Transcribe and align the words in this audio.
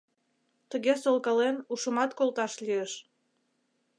Тыге 0.69 0.93
солкален, 1.03 1.55
ушымат 1.73 2.11
колташ 2.17 2.53
лиеш. 2.63 2.91